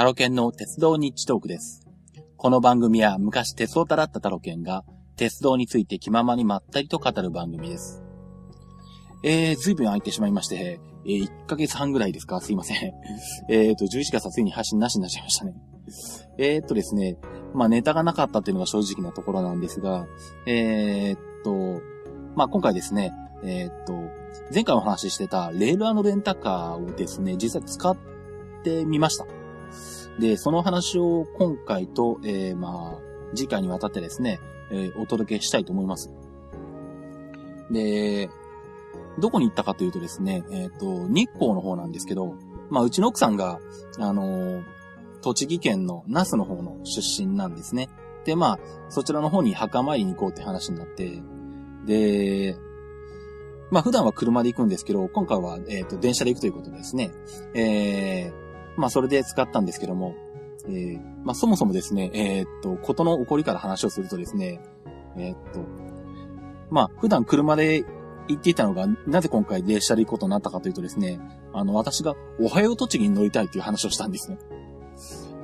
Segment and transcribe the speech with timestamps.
[0.00, 1.86] タロケンの鉄道日トークです。
[2.38, 4.82] この番組は昔鉄オタだったタロケンが
[5.14, 8.02] 鉄道について気ままにまったりと語る番組です。
[9.22, 12.40] えー、ずいぶん空いてしまいまして、えー、1ヶ月半ぐらいですか？
[12.40, 12.94] すいません。
[13.50, 15.54] えーと、11月はついに配信なしになっちゃいましたね。
[16.38, 17.18] えーとですね、
[17.52, 20.06] まあネタがなかったっていうのが正直なところなんですが、
[20.46, 21.82] えーと、
[22.36, 23.12] まあ今回ですね、
[23.44, 23.92] えーと、
[24.50, 27.94] 前回お話ししてたレールレンタカーをですね、実際使っ
[28.64, 29.26] てみました。
[30.20, 34.38] で、その話を今回と、えー、まあ、次回にわたってですね、
[34.70, 36.12] えー、お届けしたいと思います。
[37.70, 38.28] で、
[39.18, 42.34] どこに行ったかというとですね、えっ、ー、と、日光の方なんですけど、
[42.68, 43.60] まあ、うちの奥さんが、
[43.98, 44.62] あの、
[45.22, 47.88] 栃木県の那須の方の出身なんですね。
[48.24, 48.58] で、まあ、
[48.90, 51.22] そちらの方に墓参りに行こうって話になって、
[51.86, 52.56] で、
[53.70, 57.10] まあ、普段は車で行くんですけど、今回は、えっ、ー、と、電車で行くということですね。
[57.54, 60.14] えー、まあ、それで使ったんですけども、
[60.66, 64.60] えー、まあ、そもそもですね、えー、っと、ことの起こりから話をするとですね、
[65.16, 65.60] えー、っと、
[66.70, 67.84] まあ、普段車で
[68.28, 71.20] 行っていたのが、なぜ今回電車で行くことになったかというとですね、
[71.52, 74.38] あの、私が、おはよう栃木に乗りたいという話をしたんですね。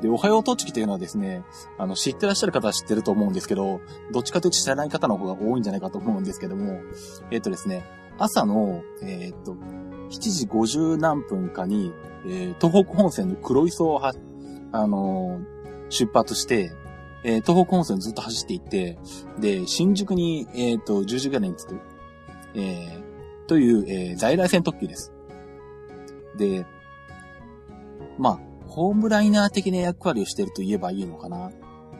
[0.03, 1.43] で、おはよう栃木というのはですね、
[1.79, 3.81] あの、知ってらっしゃる方は知ってると思うんですけど、
[4.13, 6.81] どっちかというと知らない方の方が多いんじゃないかと思うんですけども、
[7.31, 7.85] えっとですね、
[8.19, 9.57] 朝の、えー、っと、
[10.11, 11.93] 7時50何分かに、
[12.29, 14.15] えー、東北本線の黒磯をは、
[14.73, 16.73] あのー、出発して、
[17.25, 18.99] えー、東北本線ずっと走っていって、
[19.39, 21.81] で、新宿に、えっ、と、10時ぐらいに着く、
[22.55, 22.99] え、
[23.47, 25.13] という、え、在来線特急です。
[26.37, 26.67] で、
[28.19, 31.51] まあ、ホームライナー的な役割をしてると言えばいいのかな。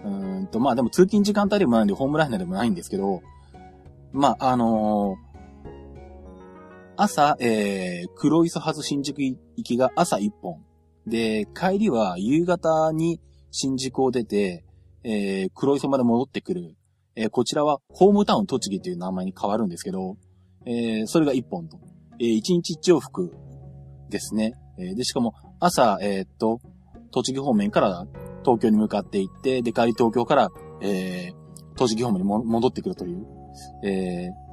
[0.05, 0.09] う
[0.43, 3.23] んと、まあでも通勤時間帯でもないんで、ホームライナーでもないんですけど、
[4.13, 5.17] まあ、あの
[6.97, 10.63] 朝、えー、黒磯発新宿行きが朝1本。
[11.07, 13.21] で、帰りは夕方に
[13.51, 14.65] 新宿を出て、
[15.05, 16.77] えー、黒磯まで戻ってくる。
[17.15, 20.17] えー、こちらはホームタウン栃木という名前に変わるんですけど、
[20.67, 21.79] えー、それが1本と。
[22.19, 23.35] えー、1日1往復
[24.11, 24.55] ですね。
[24.79, 26.61] えー、で、しかも朝、え、っと、
[27.13, 28.07] 栃木方面から
[28.45, 30.51] 東京に向かって行って、で、帰り東京から、
[30.83, 33.27] えー、栃木方面に戻ってくるという、
[33.85, 34.46] えー、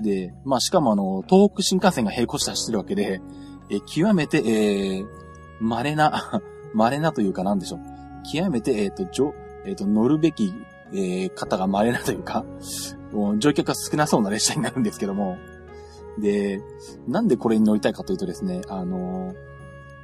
[0.00, 3.20] で、まあ、しかもあの、東北新幹線が並行して走ってるわけで、
[3.70, 5.06] え極めて、えー、
[5.60, 6.40] 稀な、
[6.74, 7.80] 稀なというかなんでしょう。
[8.32, 10.54] 極めて、えっ、ー、と、じょ、えっ、ー、と、乗るべき、
[10.92, 12.44] えー、方が稀なというか、
[13.38, 15.36] 乗客が少なそうな列車になるんですけども、
[16.18, 16.62] で、
[17.06, 19.34] なんでこれに乗りたいかというとですね、あの、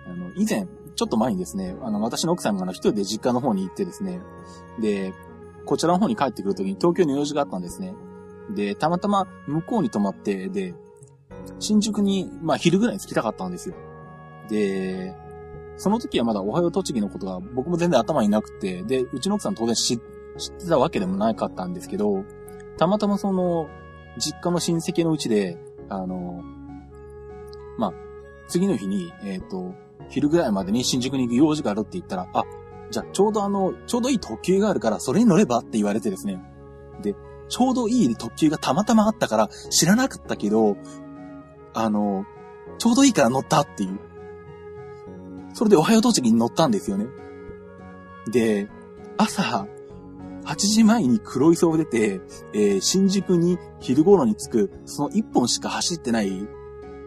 [0.06, 0.66] あの、以前、
[0.96, 4.20] ちょっと前にですね、あの、私の奥さんがあの、一人で実家の方に行ってですね、
[4.80, 5.12] で、
[5.64, 7.94] こちらの方に帰ってくるときに東京に用事があったんですね。
[8.50, 10.74] で、たまたま向こうに泊まって、で、
[11.58, 13.74] 新宿に、まあ昼ぐらいに着きたかったんですよ。
[14.48, 15.14] で、
[15.76, 22.24] その時はまだおはよう栃木のことが僕も全然頭になくて、で、うちの奥さん当然知ってたわけでもなかったんですけど、
[22.76, 23.68] たまたまその、
[24.18, 26.42] 実家の親戚のうちで、あの、
[27.78, 27.92] まあ、
[28.48, 29.74] 次の日に、えっ、ー、と、
[30.08, 32.44] 昼ぐらいまでに新宿に行く用事があるって言ったら、あ、
[32.90, 36.40] じゃあちょうどあの、ちょうどいい特急があるから、それに乗ればって言われてですね。
[37.02, 37.14] で、
[37.48, 40.76] ちょうどいい特急がたまたまあったから知らなかったけど、
[41.74, 42.24] あの、
[42.78, 43.98] ちょうどいいから乗ったっていう。
[45.52, 47.06] それでおはよう栃木に乗ったんですよね。
[48.30, 48.68] で、
[49.16, 49.66] 朝、
[50.44, 52.20] 8時前に黒磯を出て、
[52.52, 56.46] えー、新宿に昼頃に着く、その1本しか走ってない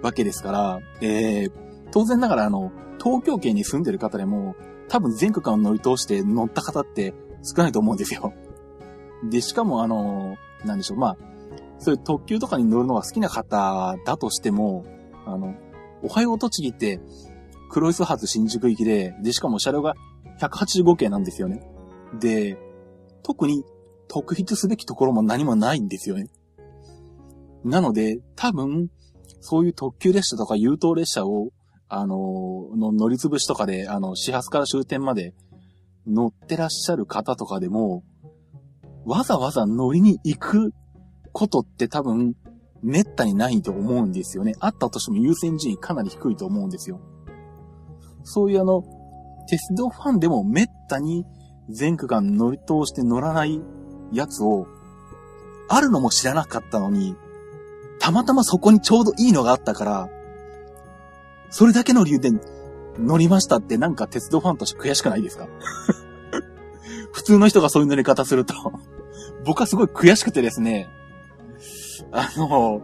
[0.02, 1.52] わけですから、えー、
[1.92, 2.72] 当然ながらあの、
[3.04, 4.56] 東京圏に住んでる方でも、
[4.90, 8.34] 多分全区間を乗り通して乗った方って少ないと思うんですよ。
[9.24, 11.18] で、しかもあの、なんでしょう、まあ、
[11.80, 14.86] そういう特急とかに乗るのが好きな方だとしても、
[15.26, 15.56] あの、
[16.02, 17.00] おはよう栃木って、
[17.70, 19.96] 黒磯発新宿行きで、で、しかも車両が
[20.40, 21.62] 185系なんですよね。
[22.20, 22.58] で、
[23.24, 23.64] 特に
[24.08, 26.30] 特筆すべきところも何もないんですよね。
[27.64, 28.90] なので、多分、
[29.42, 31.50] そういう特急列車とか優等列車を、
[31.90, 35.34] あの、の乗り潰しとかで、あの、始発から終点まで
[36.06, 38.04] 乗ってらっしゃる方とかでも、
[39.08, 40.74] わざわざ乗りに行く
[41.32, 42.36] ことって多分、
[42.84, 44.54] めったにないと思うんですよね。
[44.60, 47.00] あったとしても優先順位かなり低いと思うんですよ。
[48.24, 48.84] そういうあの、
[49.50, 51.26] 鉄道ファンでもめったに
[51.70, 53.62] 全区間乗り通して乗らない
[54.12, 54.68] やつを、
[55.70, 57.16] あるのも知らなかったのに、
[58.00, 60.10] たまたまそこにちょうどいいのがあったから、
[61.50, 62.32] それだけの理由で
[63.00, 65.48] 乗りましたってなんか鉄道ファンとして悔しくないですか？
[67.14, 68.54] 普通の人がそういう乗り方すると
[69.48, 70.90] 僕はすごい悔しくてですね、
[72.12, 72.82] あの、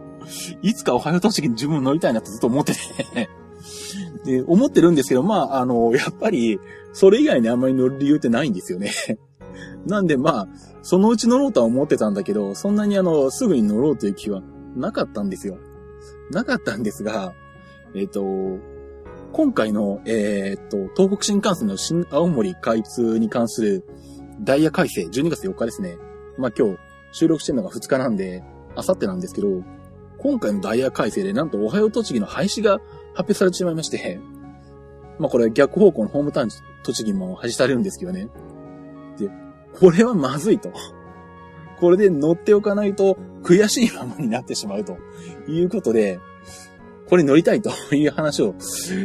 [0.62, 3.28] いつかおはよう栃木に自分乗りたいなってずっと思ってて
[4.24, 6.58] で、思ってるんですけど、まあ、あの、やっぱり、
[6.94, 8.90] それ以外にあんまり乗る理由ってないんですよね。
[9.86, 10.48] なんでまあ、
[10.82, 14.42] そのうち乗ろうとは思ってたんだけど、そんなにあの、すぐに乗ろうという気は
[14.74, 15.58] なかったんですよ。
[16.30, 17.34] なかったんですが、
[17.94, 18.22] えっ、ー、と、
[19.32, 23.84] 今回の、えっ、と、東北新幹線の新青森開通に関する
[24.40, 25.98] ダイヤ改正、12月4日ですね。
[26.38, 26.78] まあ今日
[27.12, 28.42] 収録してるのが2日なんで、
[28.76, 29.48] あさってなんですけど、
[30.18, 32.78] 今回のダイヤ改正でなんとおはよう栃木の廃止が
[33.14, 34.20] 発表されてしまいまして、
[35.18, 36.48] まあこれ逆方向のホームタウン
[36.82, 38.28] 栃木も廃止されるんですけどね。
[39.18, 39.30] で、
[39.78, 40.72] これはまずいと。
[41.78, 44.96] これで乗っておかないと悔しいままになってしまうと
[45.48, 46.20] いうことで、
[47.08, 48.54] これ乗りたいと いう話を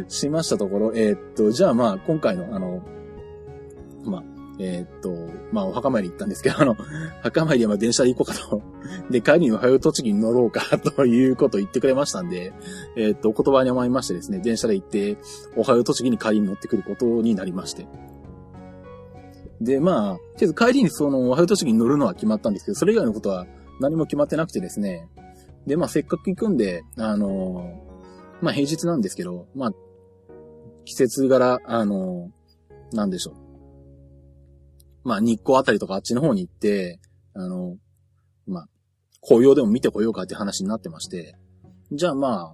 [0.08, 2.82] しましたところ、えー、っと、じゃあまあ今回のあの、
[4.06, 4.24] まあ、
[4.60, 5.12] えー、っと、
[5.54, 6.76] まあ、お墓参り行ったんですけど、あの、
[7.24, 8.62] 墓参りはま電車で行こうかと。
[9.10, 12.54] で、帰りにおはよう栃木に乗ろうか ということを言ってくれましたんで、
[12.98, 15.18] えー、っと、お言葉に思いましてですね、電車で行って、
[15.56, 17.88] おはよう栃木に帰りに乗ってくることになりまして。
[19.62, 23.46] で、まあ、とりあえず帰りにその、おはよう栃木に乗るのは決まったんですけど、それ以外のことは
[23.80, 25.08] 何も決まってなくてですね。
[25.68, 27.82] で、まあ、せっかく行くんで、あの
[28.42, 29.72] まあ、平日なんですけど、まあ、
[30.86, 32.32] 季節柄、あの
[32.92, 33.49] なんでしょう。
[35.04, 37.00] まあ、日光あたりとかあっちの方に行って、
[37.34, 37.78] あの、
[38.48, 38.68] まあ、
[39.22, 41.36] 紅葉でも見てこようかって話になってまして、
[41.92, 42.54] じゃあま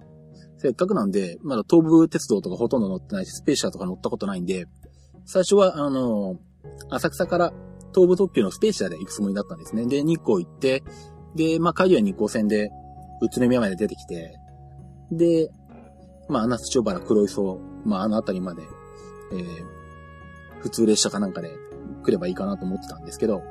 [0.58, 4.66] せっかくなんで、まだ東武鉄道とかほとんど乗ってないし、スペーシアとか乗ったことないんで、
[5.24, 6.38] 最初は、あの、
[6.90, 7.52] 浅草から
[7.94, 9.86] 東武特急のスペーシアで行くつもりだったんですね。
[9.86, 10.82] で、日光行って、
[11.34, 12.70] で、まあ、帰りは日光線で、
[13.22, 14.38] 宇都宮まで出てきて、
[15.10, 15.50] で、
[16.28, 18.62] まあ、穴津町原黒磯、まあ、あの辺りまで、
[19.32, 21.50] えー、普通列車かなんかで
[22.06, 23.42] 来ればいいかなと思ってたんですけど、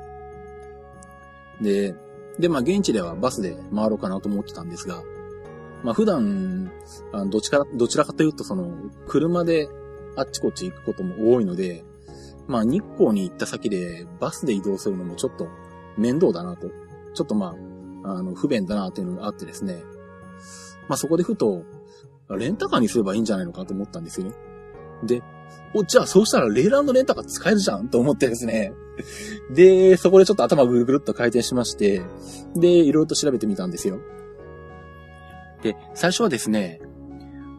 [1.60, 1.94] で、
[2.38, 5.02] で、まあ現地ではバスで回ろうかなと思ってたんですが、
[5.82, 6.70] まあ普段、
[7.12, 8.70] あのどちら、どちらかというとその、
[9.06, 9.68] 車で
[10.16, 11.84] あっちこっち行くことも多いので、
[12.46, 15.48] まあ日光に行った先でバスで移動するのもちょっと
[15.96, 16.68] 面倒だなと、
[17.14, 17.54] ちょっとま
[18.04, 19.82] あ、あの、不便だなっていうのがあってですね、
[20.88, 21.62] まあそこでふと、
[22.28, 24.34] レンタカーにすればいいんじゃないのかと思ったんですよね。
[25.04, 25.22] で、
[25.74, 28.72] お、じゃあそうしたらレーランドレンタカー使えるじゃんと思ってですね。
[29.50, 32.02] で、そこでちょっと頭ぐるぐるっと回転しまして、
[32.54, 33.98] で、いろいろと調べてみたんですよ。
[35.62, 36.80] で、最初はですね、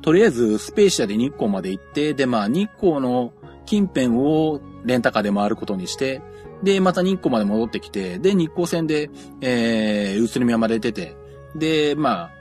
[0.02, 3.34] とりあえずスペーシアで日光まで行って、で、まあ日光の
[3.66, 6.22] 近辺をレンタカーで回ることにして、
[6.64, 9.12] で、また日光まで戻ってきて、で、日光線で、
[9.42, 11.16] えー、宇都宮まで出て、
[11.56, 12.32] で、まあ、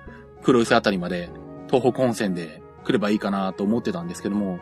[0.42, 1.28] 黒磯あたりまで、
[1.68, 4.58] 東北本線で来ればいいかなと思ってたんですけども、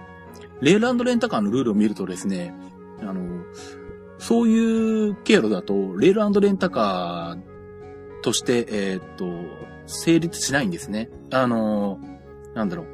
[0.64, 2.54] レールレンタカーのルールを見るとですね、
[3.02, 3.44] あの、
[4.18, 9.26] そういう経路だと、レールレンタカーとして、えー、っと、
[9.86, 11.10] 成立しないんですね。
[11.30, 11.98] あの、
[12.54, 12.86] なんだろう。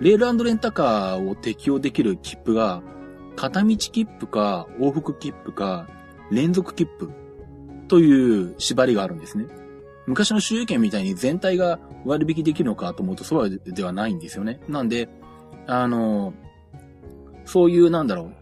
[0.00, 2.82] レールレンタカーを適用できる切符が、
[3.34, 5.88] 片道切符か、往復切符か、
[6.30, 7.10] 連続切符
[7.88, 9.46] という縛りがあるんですね。
[10.06, 14.60] 昔の収益券みたいに全体が割引できるのかと思うとそうではないんですよね。
[14.68, 15.08] なんで、
[15.66, 16.32] あの、
[17.46, 18.34] そういう、なんだろう、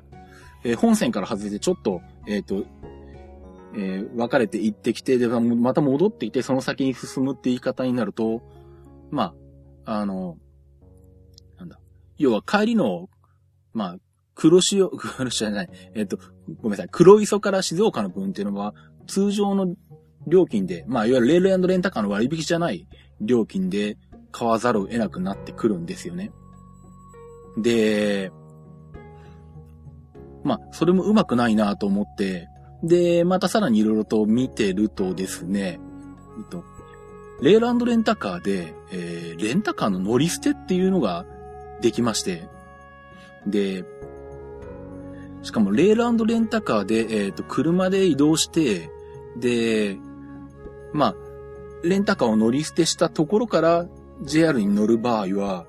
[0.64, 2.66] えー、本線から外れてちょっと、えっ、ー、と、
[3.76, 8.42] えー、分かれて行ってきて、で、また戻ってきて、その先に進むって言い方になると、
[9.10, 9.34] ま
[9.84, 10.38] あ、あの、
[11.58, 11.78] なんだ、
[12.18, 13.08] 要は帰りの、
[13.72, 13.96] まあ、
[14.34, 16.18] 黒潮、 黒潮じゃない、えっ、ー、と、
[16.60, 18.74] ごめんなさい、黒磯から静岡の分っていうのは、
[19.06, 19.74] 通常の
[20.26, 22.86] 料金で、まあ、いわゆるレールレンタカーの割引じゃない
[23.20, 23.98] 料金で
[24.32, 26.32] 買わざるを得なくなってくるんですよね。
[27.58, 28.32] で、
[30.44, 32.48] まあ、それもうまくないなと思って、
[32.82, 35.80] で、またさらにいろいろと見てるとですね、
[36.38, 36.62] えっと、
[37.40, 41.24] レーランドレンタカーで、えー、レンタカーの乗り捨てっていうのが
[41.80, 42.46] できまして、
[43.46, 43.84] で、
[45.42, 48.90] しかもレーランドレンタカーで、えっ、と、車で移動して、
[49.36, 49.98] で、
[50.92, 51.14] まあ、
[51.82, 53.86] レンタカーを乗り捨てしたところから
[54.22, 55.66] JR に乗る場合は、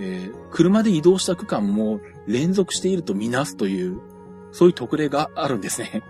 [0.00, 4.00] えー、車で移動した区間も連続しているとみなすという、
[4.50, 6.02] そういう特例があるんですね。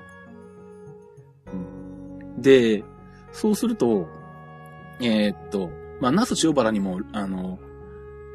[2.38, 2.84] で、
[3.32, 4.06] そうすると、
[5.00, 5.70] えー、っと、
[6.00, 7.58] まあ、那須塩原にも、あの、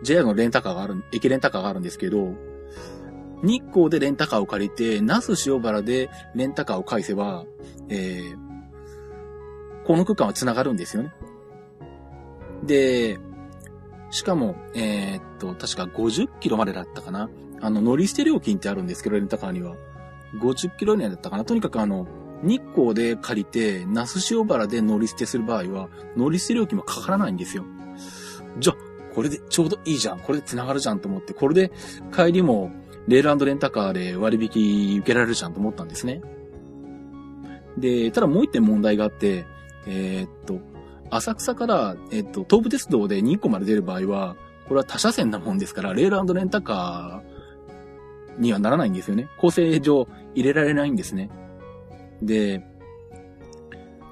[0.04, 2.34] JR のレンタカーがある、駅レンタカーがあるんですけど、
[3.44, 7.46] 日光でレンタカーを借りて、那須塩原でレンタカーを返せば、
[7.90, 11.14] えー、この区間は繋がるんですよね。
[12.64, 13.20] で、
[14.12, 17.30] しかも、えー、っと、確か50キロまでだったかな。
[17.62, 19.76] あの、乗り捨て料金ってあるんですけど、レンタカーには。
[20.40, 21.46] 50キロ以内だったかな。
[21.46, 22.08] とにかくあの、
[22.44, 27.66] 日光で借りて、那須塩原で乗り捨てする場合は、乗り捨て料金もかからないんですよ。
[28.60, 28.76] じゃあ、
[29.14, 30.20] これでちょうどいいじゃん。
[30.20, 31.72] これで繋がるじゃんと思って、これで
[32.14, 32.72] 帰りも、
[33.08, 36.22] レールレンタカーで割引受けられるじゃんと思ったんですね。
[37.78, 39.46] で、ただもう一点問題があって、
[39.88, 40.60] えー、っと、
[41.10, 44.36] 浅草から、え、っと、東武鉄道で2個まで出る場合は、
[44.68, 49.30] これは他車線なもんですから、レールレンタカーにはならないんですよね。
[49.38, 51.30] 構成上入れられないんですね。
[52.22, 52.66] で、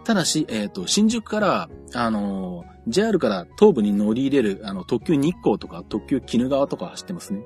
[0.04, 7.44] ただし、えっ、と、新宿から、あの、JR から東部に乗り入れる、あの、特急日光とか、特急鬼怒川とか走ってますね。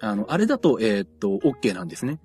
[0.00, 2.18] あの、あれだと、えっ、と、OK なんですね。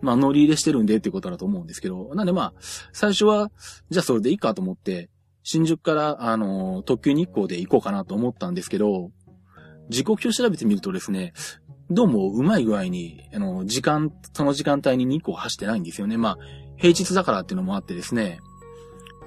[0.00, 2.52] まあ、乗り入れしてるんでっていうことだと思うんですけど、なんでまあ、
[2.92, 3.52] 最初は、
[3.90, 5.08] じゃあそれでいいかと思って、
[5.42, 9.10] 新宿から、あの、特急日光で行こうかなと思ったんですけど、
[9.88, 11.32] 時刻表調べてみるとですね、
[11.90, 16.16] どうもうまい具合に、あの、時間、その時間帯に日光走ってないんですよね。
[16.16, 16.38] まあ、
[16.76, 18.40] 平日だからっていうのもあってですね。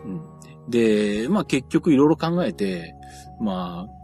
[0.05, 0.69] うん。
[0.69, 2.95] で、まあ結局いろいろ考えて、
[3.39, 3.95] まあ、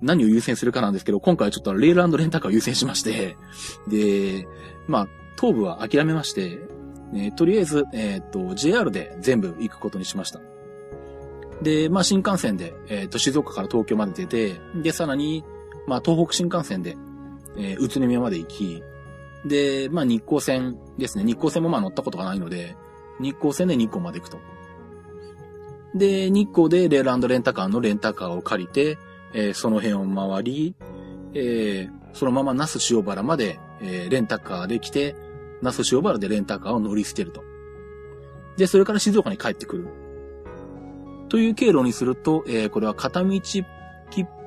[0.00, 3.36] 何を優先するかなんですけど、今回はちょっとレールレンタカーを優先しまして、
[3.88, 4.46] で、
[4.86, 5.08] まあ、
[5.40, 6.60] 東部は諦めまして、
[7.12, 10.40] ね、とりあえず、えっ、ー、と、JR で全部行くことにしました。
[11.64, 15.44] で、まあ、新幹線で、えっ、ー、と、静岡から東京まで出て、で、さらに、
[15.86, 16.96] まあ、東北新幹線で、
[17.56, 18.82] えー、宇都宮まで行き、
[19.46, 21.24] で、まあ、日光線ですね。
[21.24, 22.76] 日光線もまあ乗ったことがないので、
[23.20, 24.38] 日光線で日光まで行くと。
[25.94, 28.98] で、日光でレールレンタカーのレンタカーを借りて、
[29.32, 30.74] えー、その辺を回り、
[31.34, 35.16] えー、そのまま那須塩原まで、えー、レンタカーで来て、
[35.62, 37.42] 那須塩原でレンタカーを乗り捨てると。
[38.56, 40.03] で、それから静岡に帰ってくる。
[41.34, 43.64] という経路にすると、えー、これは片道切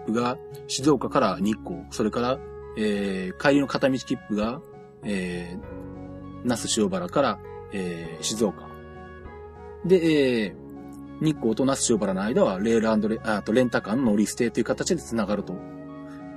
[0.05, 0.37] 符が
[0.69, 2.39] 静岡から日光、それから、
[2.77, 4.61] えー、帰りの片道切符が、
[5.03, 7.39] えー、那須塩原から、
[7.73, 8.69] えー、静岡。
[9.83, 9.97] で、
[10.45, 15.55] えー、日光と那須塩原の間はレールレあとレンタカーの乗り捨てという形で繋がると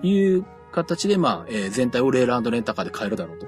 [0.02, 3.46] いう形で、まあ、えー、全体をレールレンタカーで変えるだろうと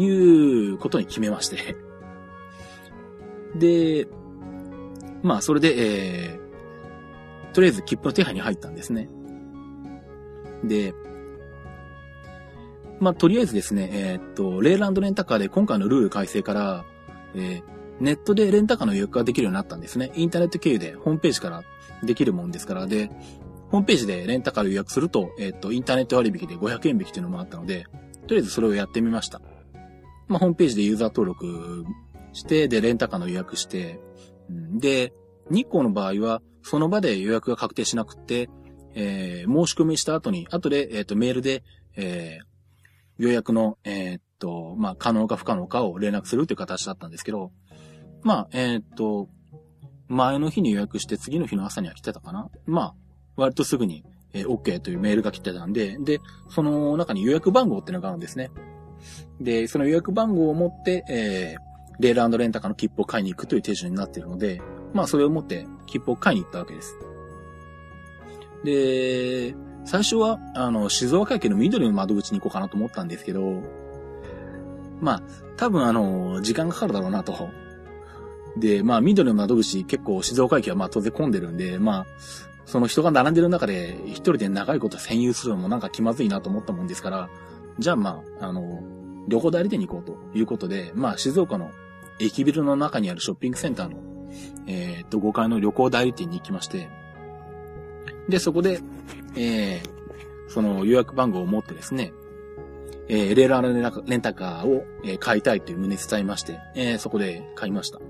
[0.00, 1.76] いうことに決めまして
[3.56, 4.06] で、
[5.26, 9.08] まあ、それで、えー、とりあえず切符の手配に入ったんですね。
[10.62, 10.94] で、
[13.00, 16.84] まあ、とりあえずですね、えー、っと、レールレンタカーで今回のルール改正から、
[17.34, 17.62] えー、
[17.98, 20.12] ネットでレンタカーの予約ができるようになったんですね。
[20.14, 21.64] インターネット経由でホームページから
[22.04, 23.10] できるもんですから、で、
[23.70, 27.86] ホームページでレンタカーを予約すると、えっ、と、インターネット割引で500円引きというのもあったので、
[28.28, 29.40] とりあえずそれをやってみました。
[30.28, 31.84] まあ、ホームページでユーザー登録
[32.32, 33.98] して、で、レンタカーの予約して、
[34.48, 35.12] で、
[35.50, 38.48] 日光の場合は、その場で予約が確定しなくて、
[38.94, 41.62] えー、申し込みした後に、後で、えっ、ー、と、メールで、
[41.96, 47.52] えー、予約の、えっ、と、まあ、可能か不可能かを連絡するという形だったんですけど、
[48.22, 49.28] まあ、えっ、と、
[50.08, 52.94] 前の日に予約して次の日の朝には来てたかなまあ、
[53.36, 58.50] 割とすぐに、えー、OK というメールが来てたんで、で、その中に予約番号っていうのがあるんですね。
[59.40, 61.65] で、その予約番号を持って、えー、
[61.98, 64.60] レールレンタカーの切符を買いに行くという手順になっているので、
[64.92, 66.96] まあそれを持って切符を買いに行ったわけです。
[68.64, 73.62] で、最初は、あの、静岡駅の緑の窓口に行こうかなと思ったんですけど、
[75.00, 75.22] まあ、
[75.56, 77.50] 多分あの、時間がかかるだろうなと。
[78.56, 82.06] で、まあ、緑の窓口結構静岡駅はまあ当然混んでるんで、まあ、
[82.64, 87.28] その人が並んでる中で一人で長いこと占有するのもなんか気まずいなと思ったもんですから、
[87.78, 88.82] じゃあまあ、あの、
[89.28, 91.70] 旅行代理店に行こうということで、まあ静岡の
[92.18, 93.98] 駅ビルの中にあるショッピングセンターの、
[94.66, 96.88] えー、っと、5階の旅行代理店に行きまして、
[98.28, 98.80] で、そこで、
[99.36, 102.12] えー、その予約番号を持ってですね、
[103.08, 108.00] えー、レールレンタカーを、え、買いたいという旨伝えまして、えー、そこで買いました。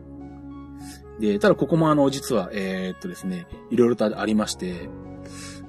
[1.20, 4.88] で、ただここもあの、実は、えー、っとですね、いろいろとありまして、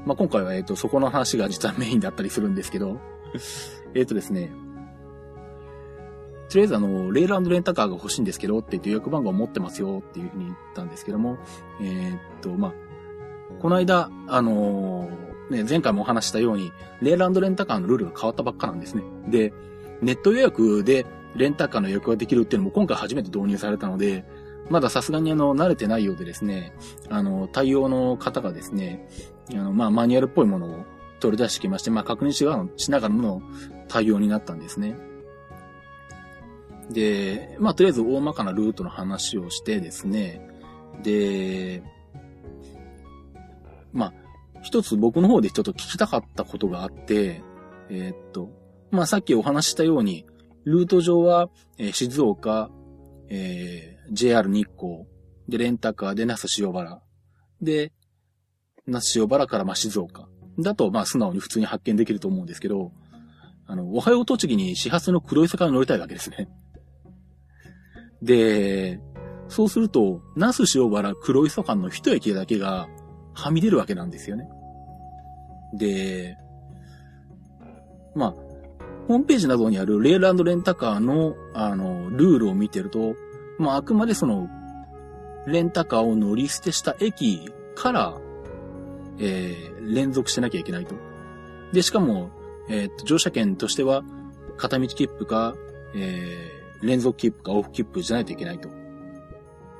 [0.05, 2.99] まあ、今回は、え、っと、そこの話が実はメインだったりするんですけど、
[3.93, 4.51] えっとですね、
[6.49, 11.37] とりあえずあの、レールレンタカーが欲しいんですけどって予約番号を持ってますよっていうふうに言ったんですけども、
[11.81, 12.73] えー、っと、まあ、
[13.61, 19.03] この間、あのー、ね、前回もお話したように、レールレンタカーのルールが変わったばっかなんですね。
[19.27, 19.53] で、
[20.01, 24.25] ネット予約でレンタカーの予約ができるっていうのも今回初めて導入されたので、
[24.69, 26.73] まださすがにあの、慣れてないようでですね、
[27.09, 29.07] あの、対応の方がですね、
[29.51, 30.85] あの、まあ、マニュアルっぽいものを
[31.19, 33.41] 取り出してきまして、まあ、確認しながらの
[33.87, 34.97] 対応になったんですね。
[36.89, 40.41] で、まあ、とりあえず大まかなルートの話をしてですね、
[41.03, 41.83] で、
[43.93, 44.13] まあ、
[44.61, 47.41] 一つ僕の方でちょっと聞きたかったことがあって、
[47.89, 48.49] えー、っと、
[48.91, 50.25] まあ、さっきお話したように、
[50.65, 52.69] ルート上は、えー、静岡、
[53.29, 55.05] えー、JR 日光、
[55.47, 57.01] で、レンタカーで那須塩原、
[57.61, 57.93] で、
[58.85, 60.27] 那須塩原からま静岡。
[60.59, 62.91] だと、まあ素直に普通に発見できると思うんですけど、
[63.65, 66.49] あの、おはよう栃木に始発の黒磯から乗りたいわけですね。
[68.21, 68.99] で、
[69.47, 72.87] そうすると、那須塩原黒磯間の一駅だけが
[73.33, 74.49] はみ出るわけなんですよね。
[75.73, 76.37] で、
[78.15, 78.35] まあ、
[79.07, 83.15] ホームページなどにあるレールレンタカーの、あの、ルールを見てると、
[83.57, 84.49] まあ、あくまでその、
[85.45, 88.17] レンタカーを乗り捨てした駅から、
[89.19, 90.95] えー、連続してなきゃいけないと。
[91.71, 92.31] で、しかも、
[92.69, 94.03] えー、っと、乗車券としては、
[94.57, 95.55] 片道切符か、
[95.95, 98.69] えー、連続切符か往復切符じゃないといけないと。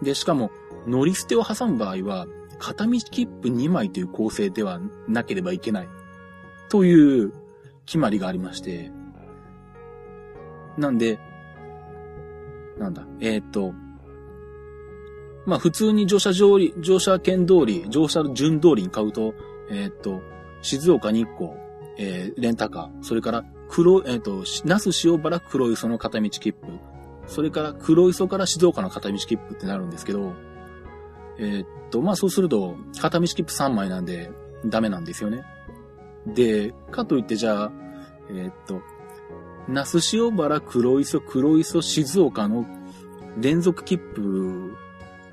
[0.02, 0.52] で、しかも、
[0.86, 2.28] 乗り捨てを挟む場合は、
[2.60, 5.90] 片道切符2枚という構成ではなければいけない。
[6.70, 7.34] という
[7.86, 8.92] 決まりがありまして。
[10.78, 11.20] なんで、
[12.78, 13.74] なんだ、えー、っと、
[15.46, 19.34] まあ普通に乗車上り、乗車券通り、乗車順通りに買うと、
[19.70, 20.22] えー、っと、
[20.62, 21.52] 静岡日光、
[21.98, 26.80] えー、レンタカー、それから黒、えっ、と、那須塩原黒磯の片道切符、
[27.28, 30.34] それから黒磯から静岡の片道切符ってなるんですけど、
[31.38, 34.32] えっと、まあそうすると、片道切符3枚なんで、
[34.66, 35.44] ダメなんですよね。
[36.26, 37.72] で、かといってじゃあ、
[38.32, 38.82] えっと、
[39.68, 42.66] 那須塩原黒磯黒磯静岡の
[43.38, 44.74] 連続切符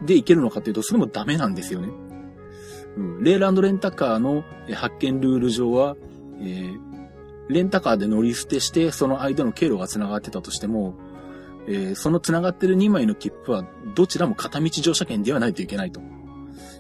[0.03, 1.89] で行けるのかというと、それもダメなんですよね。
[2.97, 5.97] うん、レーランドレンタカーの発見ルール上は、
[6.41, 6.81] えー、
[7.49, 10.95] レンタカーで乗り捨てして、その間の経路が繋がってたとしても、
[11.67, 16.01] えー、その繋がってる2枚の切符は、どちらも片道乗車券ではないといけないと。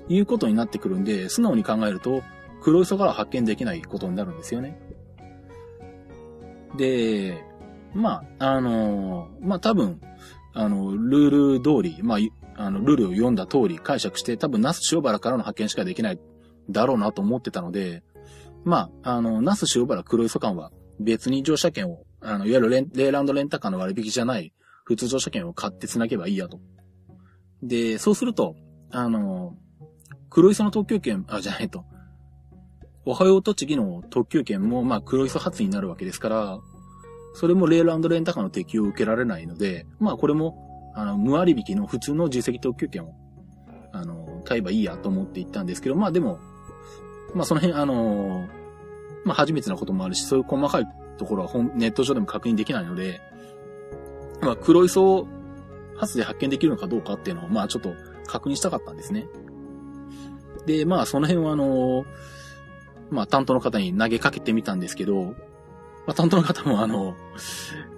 [0.09, 2.23] いうことになってくるんで、素直に考えると、
[2.62, 4.78] 黒磯から発見できないことになるんですよね。
[6.76, 7.42] で、
[7.94, 10.00] まあ、あのー、まあ多分、
[10.52, 12.19] あの、ルール通り、まあ、
[12.56, 16.21] あの、ルールを読んだ通り解釈して、多分、那須塩原からの派遣しかできない
[16.71, 18.02] だろうなと思ってたので、
[18.65, 24.53] まあ、あの、那須塩原黒磯間は別に乗車券を、あの、いわゆるレンレーランドレンタカーの割引じゃない
[24.85, 26.61] 普通乗車券を買って繋げばいいやと。
[27.63, 28.57] で、そうすると、
[28.91, 29.57] あの、
[30.31, 31.85] 黒磯の特急券、あ、じゃないと。
[33.07, 36.59] おはよう栃木の特急券も、まあ、黒磯発になるわけですから、
[37.35, 43.15] それもレールレンタカーの適用を受けられないので、まあ、これもあの、無割引の普通の実績特急券を、
[43.93, 46.39] あの、買えばいいやと思って行ったんですけど、まあでも、
[47.34, 48.49] まあその辺、あの、
[49.25, 50.86] まあ初めてなこともあるし、そういう細かい
[51.18, 53.20] ところは本ネット上でも確認できないので、
[54.40, 55.26] まあ黒磯
[55.97, 57.94] 発で発見できるのかどうかっていうのを、まあちょっと
[58.26, 59.26] 確認したかったんですね。
[60.66, 62.04] で、まあその辺はあの、
[63.10, 65.34] まあ担当の方に投げかけてみたんですけど、
[66.06, 67.14] まあ担当の方もあの、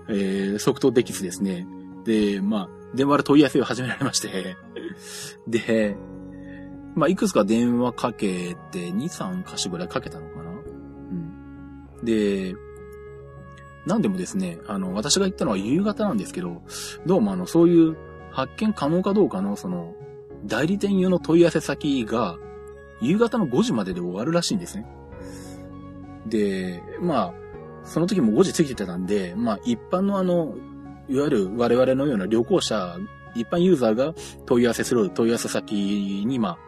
[0.08, 1.66] えー、即答できずですね。
[2.04, 4.56] で、まあ、電話で問い合わせを始められまして
[5.46, 5.96] で、
[6.96, 12.04] まあ、いくつか電話かけて、2、3箇所ぐらいかけたのかなうん。
[12.04, 12.56] で、
[13.84, 16.62] なんでもですね、あの、私が行ったのは夕方なんですけど、
[17.04, 17.96] どうもあの、そういう
[18.32, 19.94] 発見可能かどうかの、その、
[20.46, 22.38] 代理店用の問い合わせ先が、
[23.02, 24.86] 夕方の5時までで終わるらしいんですね。
[26.26, 27.34] で、まあ、
[27.84, 30.54] その時も5時過ぎてたんで、まあ、一般のあの、
[31.08, 32.96] いわゆる我々のような旅行者、
[33.34, 34.14] 一般ユーザーが
[34.46, 36.58] 問い合わせする問い合わせ先に、まあ、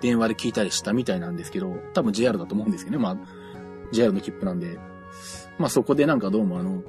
[0.00, 3.02] 電話で聞いたりしたみたいなんですけど、多分 JR だと思うんですけどね。
[3.02, 3.16] まあ、
[3.92, 4.78] JR の切符なんで。
[5.58, 6.82] まあそこでなんかどうもあの、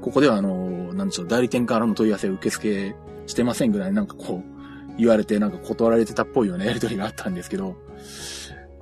[0.00, 2.94] ここではあの、なんでしょう、代理店からの問い合わせを受付
[3.26, 7.76] してませんぐらいなんかこう、言われてなんか断られてたっぽいような やりとりがあったんですけど、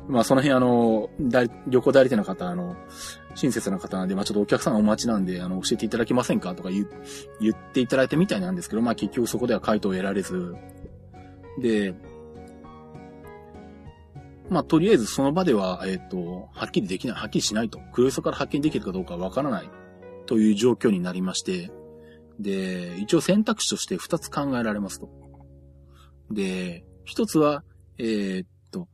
[0.08, 1.10] まあその辺あの、
[1.66, 2.76] 旅行代理店の方、あの、
[3.34, 6.54] 親切な方なんで、まあちょっとお客さんお待ちなんで、あの、教えていただけませんか？
[6.54, 6.88] とか言
[7.40, 10.54] 言っていただいたみたいなんですけど、まあ結局そこでは回答を得られず、
[11.60, 11.94] で、
[14.50, 19.70] まあとりあえずその場では、えっ、ー、と、はっきりできない、はっきりしないと、黒磯から発見できるかどうかわからない
[20.26, 21.70] という状況になりまして、
[22.38, 25.08] で、一応選択肢として二つ考えられますと。
[26.30, 27.64] で、一つは、
[27.98, 28.88] えー、っと、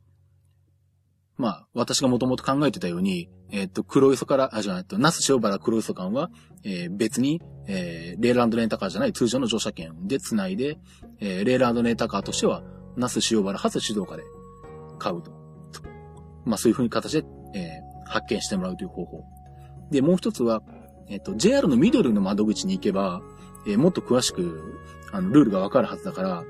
[1.37, 6.31] まあ、私がもともと考えてたように、えっ、と、黒磯から、あ、じゃないと、那須塩原黒磯間は、
[6.65, 10.79] えー、別に、えー、レーランドレンタカーじゃない通常の乗車券で繋いで、
[11.21, 12.63] えー、レーランドレンタカーとしては、
[12.97, 14.25] 那須塩原初静岡で
[14.99, 15.44] 買うと。
[16.45, 19.25] まあ、そういう風に形で、えー、発見してもらうという方法。
[19.91, 20.63] で、もう一つは、
[21.09, 23.21] えっ、と、JR の緑の窓口に行けば、
[23.67, 24.81] えー、もっと詳しく、
[25.13, 26.45] あの、ルールがわかるはずだから、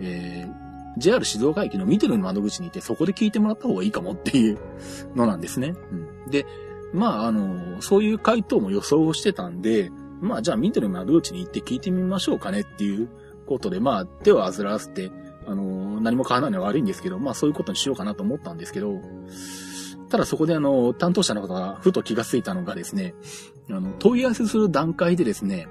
[0.00, 4.58] えー、JR 静岡駅の見てる窓口にいて、そこで聞いてもらった方がいいかもっていう
[5.14, 5.74] のなんですね。
[5.92, 6.46] うん、で、
[6.92, 13.08] まあ、あの、そういう回答も予想してたんで、まあ、じゃあ見てる窓口に行って聞いてみましょうかねっていう
[13.46, 15.10] ことで、まあ、手を煩わせて、
[15.46, 19.00] あの、何も変わないのは悪いんですけど、まあ、そういうことにしようかなと思ったんですけど、
[20.08, 23.14] ただそこであの、担当者の方がふと気がついたのがですね、
[23.70, 25.68] あの、問い合わせする段階でですね、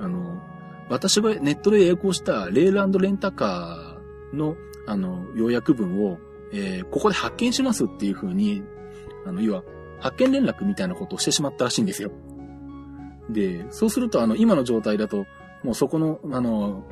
[0.00, 0.40] あの、
[0.88, 4.56] 私がネットで予約をしたレールレンタカーの、
[4.86, 6.18] あの、予約文を、
[6.52, 8.62] えー、ここで発見しますっていう風に、
[9.26, 9.64] あの、要は、
[10.00, 12.10] 発見連絡みたいなことをしてしまったらしいんですよ。
[13.30, 15.24] で、そうすると、あの、今の状態だと、
[15.62, 16.84] もうそこの、あの、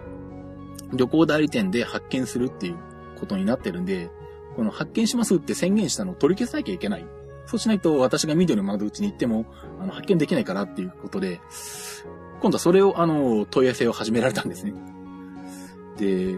[0.92, 2.76] 旅行代理店で発見するっていう
[3.18, 4.11] ことになってるんで、
[4.57, 7.07] この発見しますって宣言したのを取り消さなきゃいけない。
[7.46, 9.46] そうしないと私が緑の窓口に行っても、
[9.81, 11.40] あの、発見できないからっていうことで、
[12.40, 14.74] 今度はそれを、あの、問い合わせを始められたんですね。
[15.96, 16.37] で、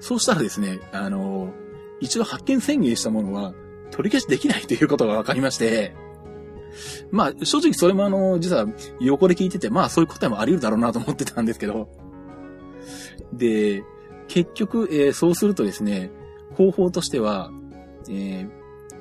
[0.00, 1.52] そうしたらですね、あの、
[2.00, 3.52] 一度発見宣言したものは
[3.90, 5.94] 取り消しできないということが分かりまして、
[7.10, 8.66] まあ、正直それもあの、実は
[9.00, 11.88] 横で聞いてて、まあそういう答えもあり得るだろうなと思ってたんですけど、
[13.32, 13.82] で、
[14.28, 16.10] 結局、えー、そうするとですね、
[16.54, 17.50] 方法としては、
[18.08, 18.50] えー、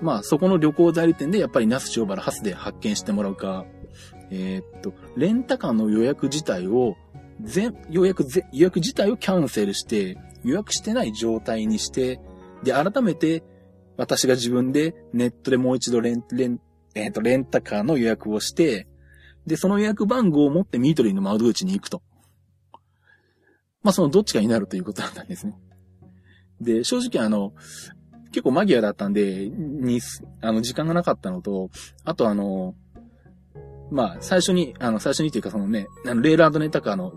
[0.02, 3.65] まあそこの旅行代理店でやっぱり那須塩原ハスで発見してもらうか、
[4.30, 6.95] えー、っと、レンタカーの予約自体を、
[7.41, 12.19] 全、予約、予約自体をキャンセルして、予約してない状態にして、
[12.63, 13.43] で、改めて、
[13.95, 16.60] 私が自分でネットでもう一度レン、レン、
[16.93, 18.88] えー、っと、レンタカーの予約をして、
[19.45, 22.02] で、その予約番号を持ってミートリーの窓口に行くと。
[23.88, 25.58] まあ、そのどっちかになるということだったんですね。
[26.60, 27.54] で、正直あの、
[28.34, 30.02] 結構マギアだったんで、に、
[30.41, 31.69] あの、時間がなかったのと、
[32.04, 32.76] あとあの、
[33.89, 37.13] まあ、最初に、あの、最初にっていうかそのね、あの、レーラードネタカーの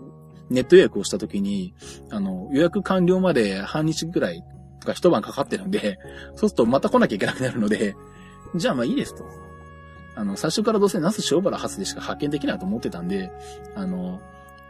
[0.49, 1.73] ネット予約をした時に、
[2.09, 4.41] あの、予約完了まで半日ぐらい
[4.79, 5.99] とか一晩かかってるんで、
[6.37, 7.97] そうするとまた来なきゃいけなくなるので、
[8.55, 9.25] じゃあまあいいですと。
[10.15, 13.29] あの、最初からどうせナス塩原発でしか発見できないと思ってたんで、
[13.75, 14.21] あの、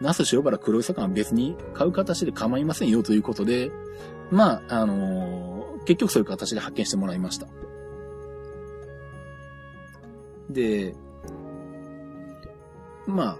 [0.01, 3.71] ナス塩原黒い魚は別に買う形で構いませんよということで、
[4.31, 7.47] まあ、あの結局そういう形で発見してもらいました。
[10.49, 10.95] で、
[13.07, 13.37] まあ、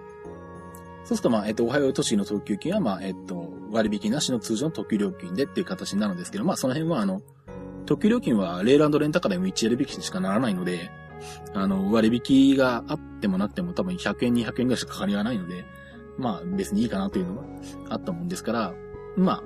[1.04, 7.21] そうすると、まあ、えっと、おはよう都市の特急券は、まあ、えっと、割引なしの通常の特急料金でっていう形になるんですけど、まあ、その辺は、あの、
[7.86, 10.91] 特急料金はレールレンタカーでも1割引きしかならないので、
[11.54, 15.65] あの、割引があってもなくても多分100円、200円ぐらいしかかかりがないので、
[16.21, 17.43] まあ、別にいいかなというのが
[17.89, 18.73] あったもんですから、
[19.17, 19.43] まあ、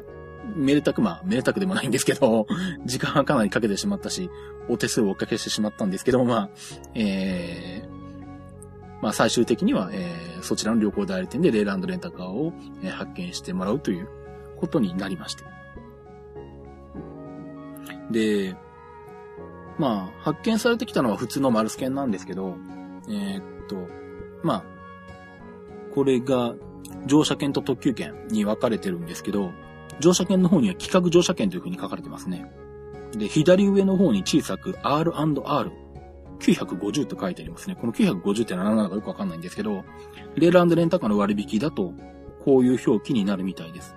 [0.55, 2.45] めでたく、まあ、めでたくでもないんですけど、
[2.85, 4.29] 時間はかなりかけてしまったし、
[4.69, 6.49] お手数をおかけしてしまったんですけど、まあ、
[6.93, 14.07] えー、まあ、最終的には、えー、そちらの旅行代理店でレーランドレンタカーを、えー、発見してもらうという
[14.57, 15.43] ことになりまして。
[18.11, 18.55] で、
[19.77, 22.55] まあ、発見されてきたのは普通のマルスケンなんですけど、
[23.09, 23.75] えー、っと、
[24.43, 24.74] まあ、
[25.95, 26.53] これが
[27.05, 29.51] 乗車券と特急券に分かれてるんですけど、
[29.99, 32.51] 乗車券の方には企画乗車券という風に書かれてますね。
[33.13, 35.71] で、左上の方に小さく R&R
[36.39, 37.75] 950と書いてありますね。
[37.75, 39.83] この950って何なのかよくわかんないんですけど、
[40.35, 41.93] レールレンタカーの割引だと、
[42.43, 43.95] こういう表記になるみたいです。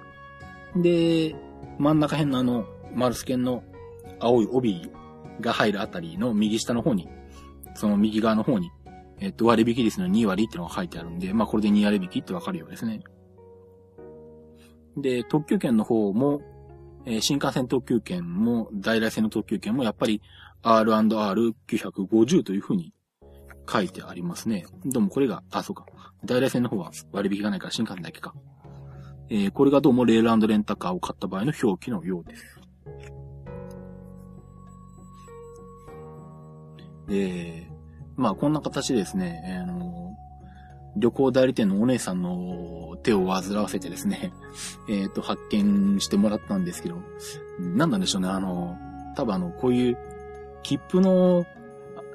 [0.77, 1.35] で、
[1.79, 3.63] 真ん中辺のあの、マルスケンの
[4.21, 4.91] 青い帯
[5.41, 7.09] が入るあたりの右下の方に、
[7.75, 8.71] その右側の方に、
[9.21, 13.01] えっと、割引率の2割っていうのが書いてあるんで、まあこれで2割引ってわかるようですね。
[14.97, 16.41] で、特急券の方も、
[17.05, 20.21] えー、新幹線特急券も、在来線の特急券もやっぱり
[20.63, 22.93] R&R950 というふうに
[23.71, 24.67] 書いてありますね。
[24.85, 25.87] どうもこれが、あ、そうか。
[26.25, 28.35] 在来線の方は割引がないから新幹線だけか。
[29.31, 32.61] えー、これがどうもレールレンタカーを買った場合の表記のようです。
[37.09, 37.71] で、
[38.19, 40.17] まあこんな形でですね、あの、
[40.97, 44.33] 旅行代理店のお姉さんの手を煩わせてですね、
[44.91, 46.97] えっ、ー、と、発見してもらったんですけど、
[47.61, 48.77] なんなんでしょうね、あの、
[49.15, 49.99] 多分あの、こういう
[50.65, 51.47] 切符の、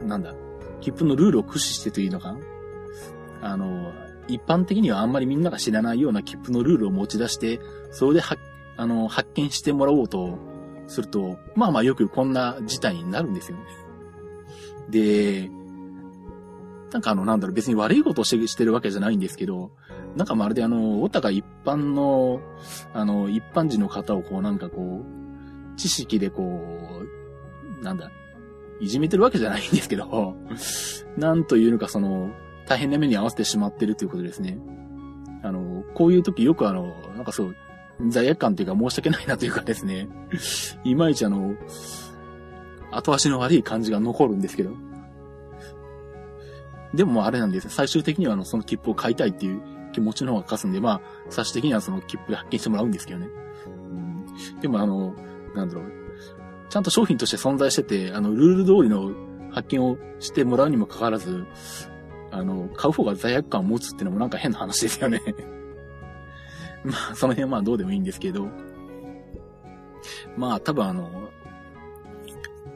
[0.02, 0.36] なんだ、
[0.82, 2.36] 切符のルールを駆使してというのか
[3.42, 3.94] あの、
[4.28, 7.62] 一般的にはあんまりみんなが知らないような切符のルールを持ち出して、
[7.92, 8.36] それでは、
[8.76, 10.38] あの、発見してもらおうと
[10.88, 13.64] すると、まあまあよくこんな事態になるんですよね。
[14.90, 15.52] で、
[16.94, 19.72] なんかあの、なんだろう、別に悪いことをしてしてるわけじゃないんですけど、
[20.16, 22.40] なんかまるであの、お互い一般の、
[22.94, 26.62] あの、一般人の方をこうなんかこう、知識でこ
[27.82, 28.12] う、なんだ、
[28.80, 30.36] いじめてるわけじゃないんですけど、
[31.18, 32.30] なんというのかその、
[32.68, 34.60] 大変な目に合わせてしまってるということですね。
[35.42, 37.56] あの、こういう時よくあの、なんかそう、
[38.08, 40.10] 罪悪感っていうか申し訳ないなというかですね、
[40.84, 41.56] いまいちあの、
[42.92, 44.93] 後足の悪い感じが残るんですけど。
[46.94, 49.62] でもあれなんです最終的にはあの、その切符を買いたいっていう
[49.94, 53.28] 気持ちの方が勝つんで、まあ、最終的にはその切符で発見してもらうんですけどね。
[53.66, 54.26] うん、
[54.62, 55.14] でもあの、
[55.56, 55.92] なんだろう、
[56.70, 59.12] ちゃんと商品として存在してて、あの、ルール通りの
[59.52, 61.46] 発見をしてもらうにもかかわらず、
[62.32, 65.22] あの、買う方が罪悪感を持つっていうのもなんか変な話ですよね。
[66.84, 68.48] まあ、その辺はまあどうでもいいんですけど、
[70.36, 71.23] まあ多分あの、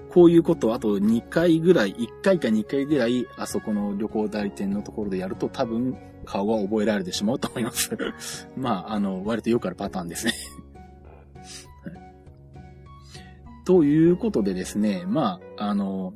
[0.10, 7.98] こういうことをあと2回ぐらい、1回か2回ぐらい、あそこの旅行代理店のところでやると多分顔は覚えられてしまうと思います。
[8.56, 10.34] まあ、あの、割とよくあるパターンですね。
[13.66, 16.14] ということでですね、まあ、あの、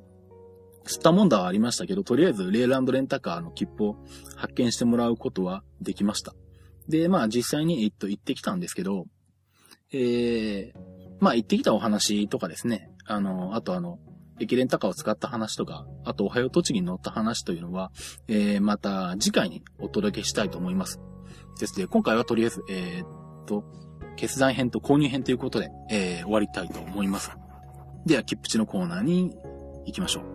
[0.85, 3.97] 吸ったもんだはありましたけど、とりあえずレーランドレンタカーの切符を
[4.35, 6.33] 発見してもらうことはできました。
[6.87, 9.05] で、まあ実際に、えっと、行ってきたんですけど、
[9.93, 10.73] えー、
[11.19, 13.99] まあ行ってきたお話とかですね、あの、あとあの、
[14.39, 17.91] 駅伝高を使った話とか、あとおはよう栃木に乗った話というのは、
[18.27, 20.99] えー、また次回にお届けしたいと思います。
[21.59, 23.63] ですので、今回はとりあえず、えー、っと、
[24.15, 27.31] 決断編と購入編ということで、えー、終わりたいと思います。
[28.05, 29.35] では、キップチのコーナーに
[29.85, 30.30] 行きましょう。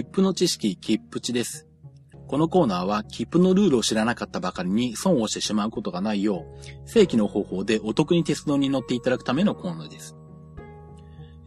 [0.00, 1.68] 切符の知識、切符値です。
[2.26, 6.46] このコーナーは切符のルールを知らなかったばかりに損をしてしまうことがないよ
[6.86, 10.16] う、正規の方法でお得に鉄道に乗っていただくためのコーナーです。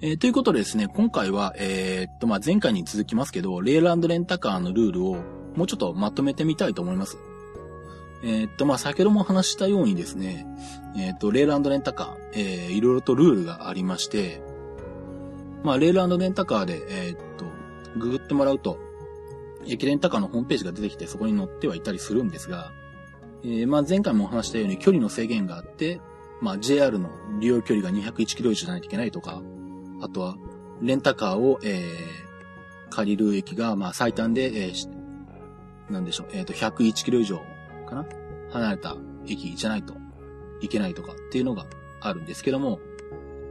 [0.01, 5.15] えー、ということでですね、今回は、えー、っと、まあ、前回に続きますけど、レーランドレンタカーのルールを
[5.55, 7.17] もうちょっとまとめてみたいと思います。
[8.23, 10.45] えー、っと、まあ、先ほども話したようにですね、
[10.95, 14.43] えっと、レーランドレンタカー、えー、いろいろとルールがありまして、
[15.63, 17.17] まあ、レーランドレンタカーで、えっ、
[17.97, 18.77] ググってもらうと、
[19.67, 22.73] 駅伝高のホームページが出てきてそこに載ってはいたりするんですが、
[23.43, 26.01] えー、まあ前回もお話したように距離の制限があって、
[26.41, 29.41] まあ JR の利用距離が201キロ以上じゃないといけないとか、
[30.01, 30.35] あとは
[30.81, 34.89] レンタカーを、えー、借りる駅がまあ最短で、えー、
[35.91, 37.37] なんでしょう、えっ、ー、と101キロ以上
[37.87, 38.05] かな？
[38.51, 39.95] 離れた駅じゃないと
[40.61, 41.65] いけないとかっていうのが
[42.01, 42.79] あるんですけども、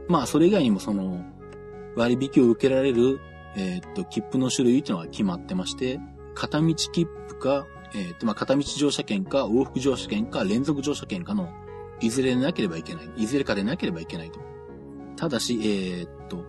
[0.07, 1.25] まあそれ以外にもその
[1.95, 3.19] 割引を受けられる
[3.55, 5.99] えー、っと、切符の種類っていうのが決まってまして、
[6.35, 11.49] 片道切符か、えー、っと、まあ、片道乗車券か、往復乗車券か、連続乗車券かの、
[12.01, 13.09] いずれでなければいけない。
[13.17, 14.39] いずれかでなければいけないと。
[15.15, 16.43] ただし、えー、っと、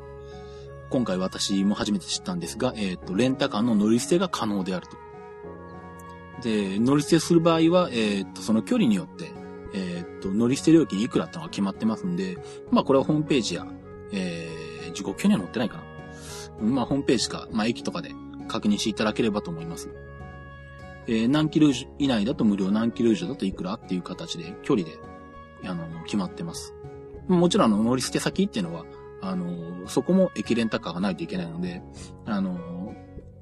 [0.90, 4.96] 今回私も初めて知ったんですが、えっと、レンタカーの乗り捨てが可能であると。
[6.42, 9.30] で、乗り捨てする場合は、えっと、その距離によって、
[9.74, 12.38] えっと、乗り捨て料金いくらってのが決まってますんで、
[12.70, 13.66] まあ、これはホームページや、
[14.12, 15.93] えー、時刻表には載ってないかな。
[16.60, 18.12] まあ、ホームページか、まあ、駅とかで
[18.48, 19.90] 確認していただければと思います。
[21.06, 24.96] えー、何キロ以内だと無料、何キロ以上だといくらっていう形で、距離で、
[25.64, 26.74] あの、決まってます。
[27.28, 28.84] もちろん、あの、乗り捨て先っていうのは、
[29.20, 31.82] あの、そこも駅レンタカーがないといけないので、
[32.26, 32.94] あの、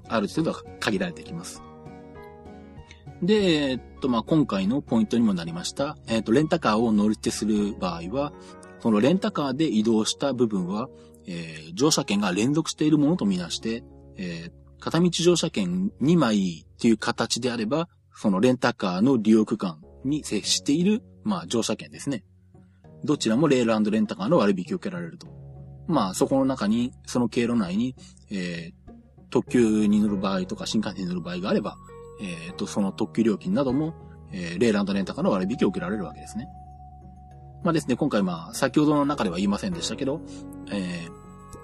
[0.08, 1.62] ある程度は限られてきます。
[3.22, 8.32] で、えっと、まあ、今回のポイントにもなりました、えっと、レンタカーを乗り捨てする場合は、
[8.80, 10.88] そのレンタカーで移動した部分は、
[11.26, 13.84] えー、乗車券が連続しているものとみなして、
[14.16, 22.24] えー、片道乗車券2枚っていう形であれば、そのレンタカーの利用区間に接している、まあ、乗車券ですね。
[23.04, 25.26] どちらもレールレンタカーの割引を受けられると。
[25.88, 27.96] まあ、そこの中に、その経路内に、
[28.30, 28.92] えー、
[29.30, 31.76] 特急に乗る場合とか新幹線に乗る場合があれば、
[32.20, 33.94] えっ、ー、と、その特急料金なども、
[34.32, 36.48] えー、レールレンタカーの割引を受けられるわけですね。
[37.64, 40.20] まあですね、今回まあ、先ほどの中では言いませんでしたけど、
[40.70, 41.10] えー、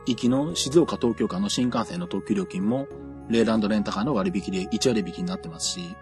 [0.06, 2.86] 行きの静岡東京間の新幹線の特急料金も、
[3.28, 5.96] レーランドレンタカーの割引で1割引きになってますし、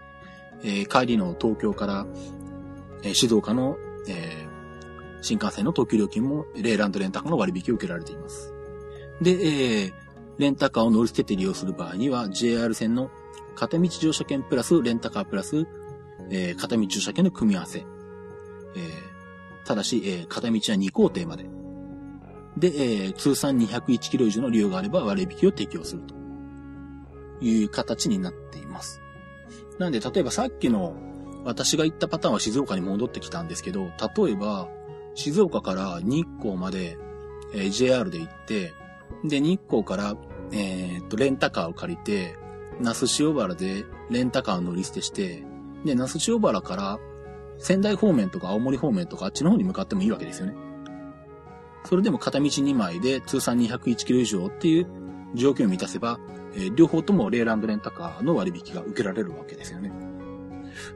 [0.63, 2.05] えー、帰りの東京から、
[3.03, 8.53] えー、静岡の、えー、新幹線の特急料金も、レーランドレンタカーの割引を受けられています。
[9.21, 9.93] で、えー、
[10.37, 13.09] レンタカーを乗り捨てて利用する場合には、JR 線の
[13.55, 15.65] 片道乗車券プラスレンタカープラス、
[16.29, 19.06] えー、片道乗車券の組み合わせ、えー、
[19.67, 21.45] ただし、えー、片道は2工程まで。
[22.55, 26.15] で、えー、通算201キロ以上の利用があれば割引を適用すると
[27.45, 29.01] いう形になっています。
[29.77, 30.95] なんで、例えばさっきの
[31.43, 34.69] 私が行ったパターンは静岡に戻ってきたんですけど、例えば、
[35.15, 36.97] 静岡から日光まで、
[37.53, 38.73] えー、JR で行って、
[39.25, 40.15] で、日光から、
[40.53, 42.37] えー、っと、レンタカーを借りて、
[42.79, 45.43] 那須塩原でレンタカーを乗り捨てして、
[45.83, 46.99] で、那須塩原から
[47.57, 50.55] 仙台方面とか青森方面とかあっちの方に向かってもいいわけですよね。
[51.85, 54.87] それでも片道2枚で通算201キロ以上っていう
[55.35, 56.19] 条件を満たせば、
[56.53, 59.91] えー、両方ともレーランドレンタカーの割引が受けられるわけですよね。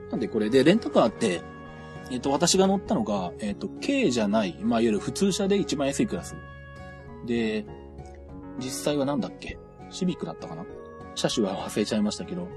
[0.10, 1.42] なんでこれで、レンタカーって、
[2.12, 6.36] えっ、と、私が乗ったのが、えっ、と、K じゃない、まあ、いわゆる普通車で一番安いクラス。
[7.26, 7.66] で、
[8.60, 9.58] 実際はなんだっけ？
[9.90, 10.66] シビックだったかな？
[11.16, 12.48] 車種は忘れちゃいましたけど、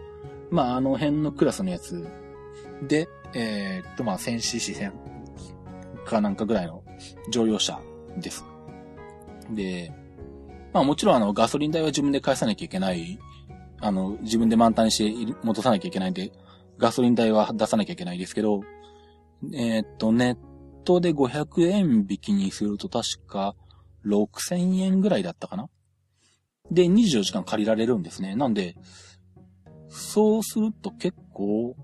[0.51, 2.07] まあ、あの辺のクラスのやつ
[2.87, 6.83] で、えー、っと、まあ、1000cc 1000かなんかぐらいの
[7.31, 7.81] 乗用車
[8.19, 8.45] です。
[9.51, 9.93] で、
[10.73, 13.19] まあもちろんあのガソリン代は自分で返さなきゃいけない、
[13.81, 16.33] あの、自分で満タンして戻さなきゃいけないんで、
[16.79, 18.63] ガソリン代は出さなきゃいけないですけど、
[19.53, 20.37] えー、っと、ネッ
[20.85, 23.55] トで500円引きにすると確か
[24.07, 25.69] 6000円ぐらいだったかな
[26.71, 28.35] で、24時間借りられるんですね。
[28.35, 28.77] なんで、
[29.89, 31.77] そうすると結構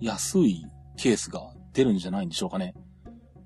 [0.00, 2.74] 安いケースが出るんじゃないんでしょうかね。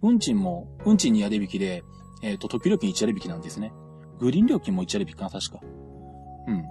[0.03, 1.83] 運賃も、運賃にやり引きで、
[2.23, 3.73] えっ、ー、と、時料金1割引きなんですね。
[4.19, 5.61] グリーン料金も1割引きかな、確か。
[6.47, 6.65] うん。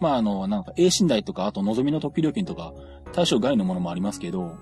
[0.00, 2.74] まあ、あの、なんか、A 寝台とか、あと、望みの時料金とか、
[3.12, 4.56] 対象外のものもありますけど、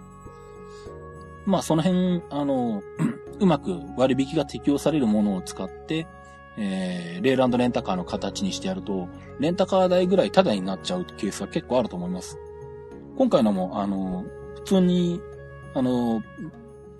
[1.46, 2.82] まあ、その辺、あの、
[3.40, 6.06] うまく割引が適用されるものを使って、
[6.56, 9.08] えー、レールレンタカーの形にしてやると、
[9.40, 12.38] レンタカー代ぐらいタダになっちゃうケースは結構あると思います。
[13.16, 14.24] 今回のも、あの、
[14.64, 15.20] 通に、
[15.74, 16.22] あの、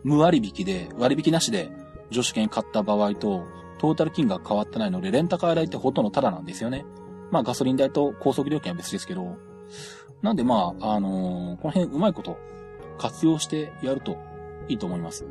[0.03, 1.70] 無割引で、割引なしで、
[2.12, 3.44] 助手券買った場合と、
[3.79, 6.85] トータル金額変わってないので、レンタカー代ってほとんどタダなんですよね。
[7.31, 9.37] まあガソリン代と高速料金は別ですけど、
[10.22, 12.38] なんでまあ、あのー、この辺うまいこと
[12.96, 14.16] 活用してやると
[14.68, 15.27] いいと思います。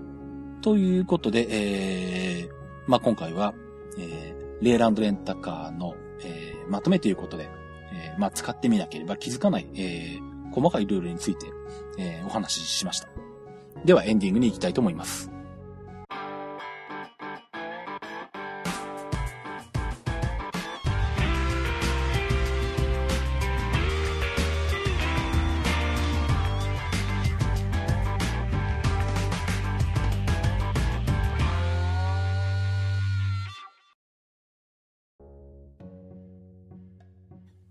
[0.62, 2.50] ということで、えー、
[2.88, 3.54] まあ今回は、
[3.98, 7.50] えー、レーランドレンタカーの、えー、まとめということで、
[7.94, 11.48] えー、まあ使ってみなければ気づかない、えー、細かいルールについて、
[11.98, 13.08] えー、お話ししました。
[13.86, 15.30] ではエンディングに行きたいと思います。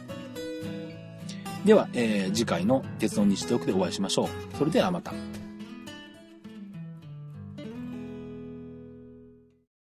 [1.65, 4.29] では、えー、次回の鉄道日トークでお会いしましょう。
[4.59, 5.13] それではまた。